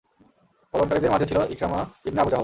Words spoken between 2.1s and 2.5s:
Abu Jahl.